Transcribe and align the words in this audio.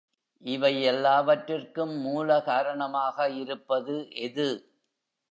இவை 0.43 0.81
எல்லாவற்றுக்கும் 0.83 1.93
மூல 1.97 2.41
காரணமாக 2.41 3.29
இருப்பது 3.33 3.95
எது? 4.21 4.47